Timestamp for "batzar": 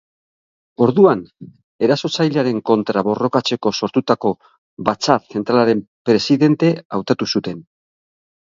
4.89-5.23